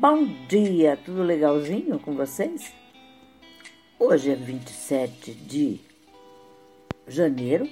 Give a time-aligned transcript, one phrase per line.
[0.00, 2.72] Bom dia, tudo legalzinho com vocês?
[3.98, 5.78] Hoje é 27 de
[7.06, 7.68] janeiro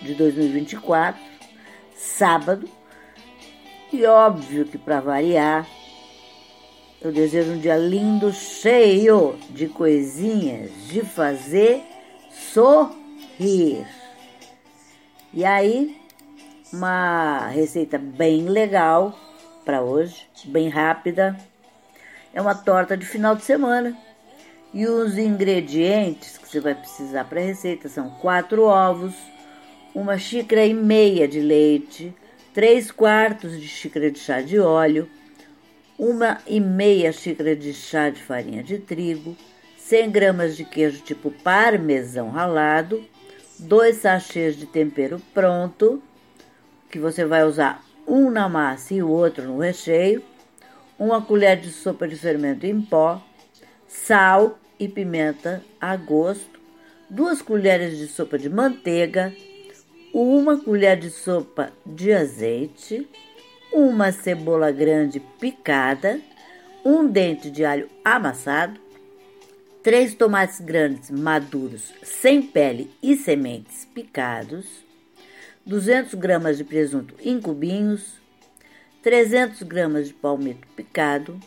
[0.00, 1.20] de 2024,
[1.94, 2.66] sábado,
[3.92, 5.68] e óbvio que para variar,
[6.98, 11.82] eu desejo um dia lindo, cheio de coisinhas de fazer
[12.30, 13.86] sorrir.
[15.30, 15.94] E aí,
[16.72, 19.14] uma receita bem legal
[19.62, 21.36] para hoje, bem rápida.
[22.36, 23.96] É uma torta de final de semana.
[24.74, 29.14] E os ingredientes que você vai precisar para a receita são quatro ovos,
[29.94, 32.14] uma xícara e meia de leite,
[32.52, 35.08] três quartos de xícara de chá de óleo,
[35.98, 39.34] uma e meia xícara de chá de farinha de trigo,
[39.78, 43.02] 100 gramas de queijo tipo parmesão ralado,
[43.58, 46.02] dois sachês de tempero pronto,
[46.90, 50.22] que você vai usar um na massa e o outro no recheio,
[50.98, 53.22] uma colher de sopa de fermento em pó,
[53.86, 56.60] sal e pimenta a gosto,
[57.08, 59.32] duas colheres de sopa de manteiga,
[60.12, 63.08] uma colher de sopa de azeite,
[63.72, 66.20] uma cebola grande picada,
[66.84, 68.80] um dente de alho amassado,
[69.82, 74.84] três tomates grandes maduros sem pele e sementes picados,
[75.66, 78.14] 200 gramas de presunto em cubinhos,
[79.06, 81.38] 300 gramas de palmito picado,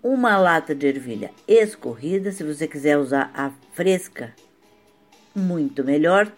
[0.00, 4.32] uma lata de ervilha escorrida, se você quiser usar a fresca,
[5.34, 6.30] muito melhor,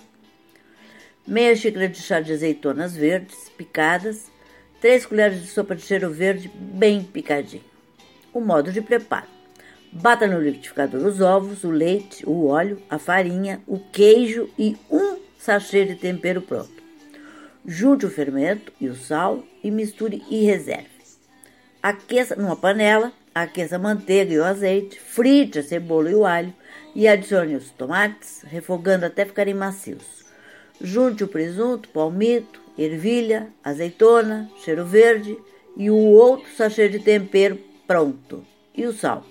[1.27, 4.33] meia xícara de chá de azeitonas verdes picadas,
[4.81, 7.63] 3 colheres de sopa de cheiro verde bem picadinho.
[8.33, 9.29] O modo de preparo:
[9.93, 15.19] bata no liquidificador os ovos, o leite, o óleo, a farinha, o queijo e um
[15.37, 16.74] sachê de tempero pronto.
[17.67, 20.91] Junte o fermento e o sal e misture e reserve.
[21.83, 26.53] Aqueça numa panela, aqueça a manteiga e o azeite, frite a cebola e o alho
[26.95, 30.27] e adicione os tomates, refogando até ficarem macios.
[30.79, 35.39] Junte o presunto, palmito, ervilha, azeitona, cheiro verde
[35.75, 39.25] e o outro sachê de tempero pronto e o sal.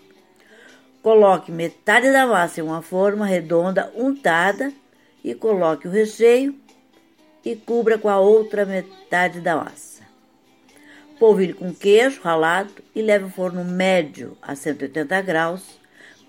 [1.03, 4.73] Coloque metade da massa em uma forma redonda untada
[5.23, 6.62] e coloque o recheio
[7.43, 10.03] e cubra com a outra metade da massa.
[11.19, 15.79] Polvilhe com queijo ralado e leve ao forno médio a 180 graus,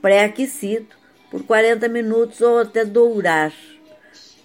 [0.00, 0.88] pré-aquecido,
[1.30, 3.52] por 40 minutos ou até dourar.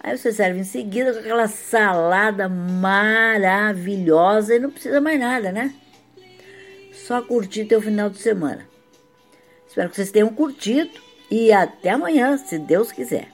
[0.02, 2.96] Aí você serve em seguida com aquela salada maravilhosa
[4.56, 5.74] e não precisa mais nada, né?
[6.92, 8.66] Só curtir teu final de semana.
[9.68, 10.90] Espero que vocês tenham curtido
[11.30, 13.28] e até amanhã, se Deus quiser.